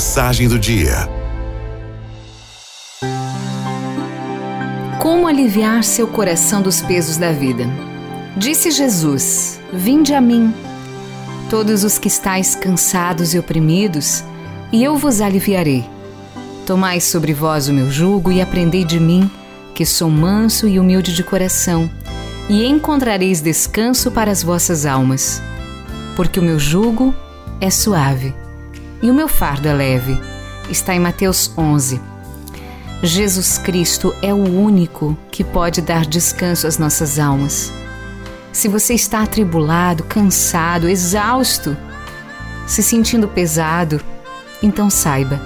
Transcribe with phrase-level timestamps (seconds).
[0.00, 1.06] Mensagem do dia.
[4.98, 7.64] Como aliviar seu coração dos pesos da vida?
[8.34, 10.54] Disse Jesus: Vinde a mim,
[11.50, 14.24] todos os que estáis cansados e oprimidos,
[14.72, 15.84] e eu vos aliviarei.
[16.64, 19.30] Tomai sobre vós o meu jugo e aprendei de mim,
[19.74, 21.90] que sou manso e humilde de coração,
[22.48, 25.42] e encontrareis descanso para as vossas almas.
[26.16, 27.14] Porque o meu jugo
[27.60, 28.34] é suave
[29.02, 30.20] e o meu fardo é leve.
[30.68, 32.00] Está em Mateus 11.
[33.02, 37.72] Jesus Cristo é o único que pode dar descanso às nossas almas.
[38.52, 41.76] Se você está atribulado, cansado, exausto,
[42.66, 44.00] se sentindo pesado,
[44.62, 45.40] então saiba,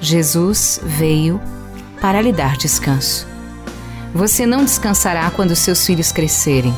[0.00, 1.40] Jesus veio
[2.00, 3.26] para lhe dar descanso.
[4.14, 6.74] Você não descansará quando seus filhos crescerem,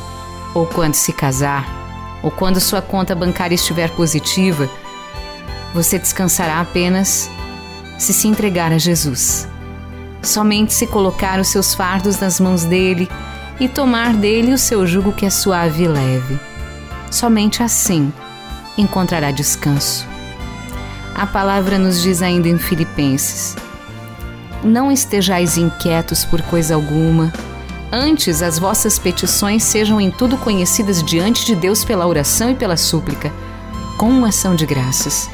[0.53, 1.65] ou quando se casar,
[2.21, 4.69] ou quando sua conta bancária estiver positiva
[5.73, 7.29] você descansará apenas
[7.97, 9.47] se se entregar a Jesus.
[10.23, 13.09] Somente se colocar os seus fardos nas mãos dele
[13.59, 16.39] e tomar dele o seu jugo que é suave e leve.
[17.09, 18.11] Somente assim
[18.77, 20.07] encontrará descanso.
[21.13, 23.55] A palavra nos diz ainda em Filipenses:
[24.63, 27.31] Não estejais inquietos por coisa alguma,
[27.91, 32.77] antes as vossas petições sejam em tudo conhecidas diante de Deus pela oração e pela
[32.77, 33.31] súplica,
[33.97, 35.29] com ação de graças.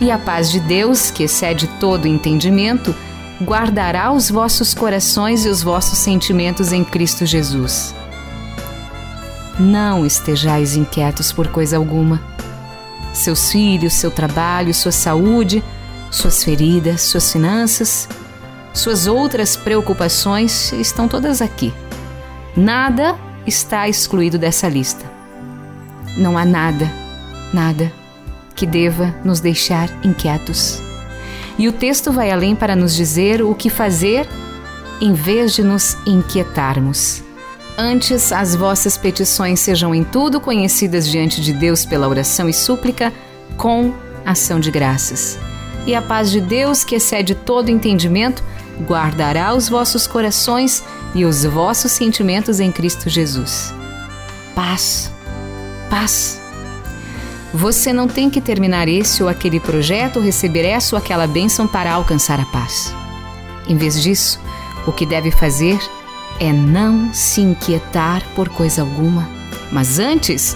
[0.00, 2.94] E a paz de Deus, que excede todo entendimento,
[3.42, 7.94] guardará os vossos corações e os vossos sentimentos em Cristo Jesus.
[9.58, 12.20] Não estejais inquietos por coisa alguma.
[13.14, 15.64] Seus filhos, seu trabalho, sua saúde,
[16.10, 18.06] suas feridas, suas finanças,
[18.74, 21.72] suas outras preocupações estão todas aqui.
[22.54, 23.16] Nada
[23.46, 25.06] está excluído dessa lista.
[26.18, 26.90] Não há nada,
[27.52, 27.90] nada
[28.56, 30.82] que deva nos deixar inquietos.
[31.58, 34.26] E o texto vai além para nos dizer o que fazer
[35.00, 37.22] em vez de nos inquietarmos.
[37.78, 43.12] Antes, as vossas petições sejam em tudo conhecidas diante de Deus pela oração e súplica,
[43.56, 43.92] com
[44.24, 45.38] ação de graças.
[45.86, 48.42] E a paz de Deus, que excede todo entendimento,
[48.88, 50.82] guardará os vossos corações
[51.14, 53.72] e os vossos sentimentos em Cristo Jesus.
[54.54, 55.12] Paz,
[55.90, 56.45] paz.
[57.56, 61.66] Você não tem que terminar esse ou aquele projeto ou receber essa ou aquela bênção
[61.66, 62.94] para alcançar a paz.
[63.66, 64.38] Em vez disso,
[64.86, 65.80] o que deve fazer
[66.38, 69.26] é não se inquietar por coisa alguma,
[69.72, 70.54] mas antes,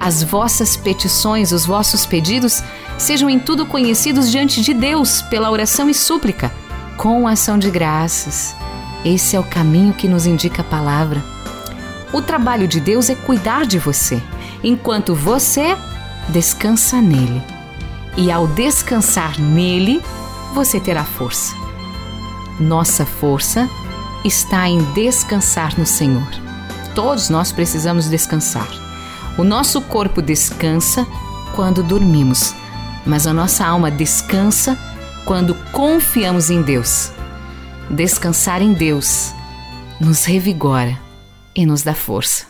[0.00, 2.62] as vossas petições, os vossos pedidos
[2.96, 6.50] sejam em tudo conhecidos diante de Deus pela oração e súplica,
[6.96, 8.56] com ação de graças.
[9.04, 11.22] Esse é o caminho que nos indica a palavra.
[12.10, 14.18] O trabalho de Deus é cuidar de você,
[14.64, 15.76] enquanto você
[16.28, 17.42] descansa nele.
[18.16, 20.02] E ao descansar nele,
[20.54, 21.54] você terá força.
[22.58, 23.68] Nossa força
[24.24, 26.28] está em descansar no Senhor.
[26.94, 28.68] Todos nós precisamos descansar.
[29.36, 31.06] O nosso corpo descansa
[31.54, 32.54] quando dormimos,
[33.04, 34.78] mas a nossa alma descansa
[35.26, 37.12] quando confiamos em Deus.
[37.90, 39.34] Descansar em Deus
[40.00, 40.98] nos revigora
[41.54, 42.46] e nos dá força.